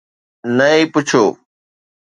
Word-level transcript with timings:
نه 0.57 0.65
ئي 0.73 0.83
پڇيو 0.93 1.23